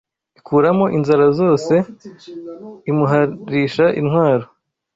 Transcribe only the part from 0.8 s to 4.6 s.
inzara zose imuharisha intwaro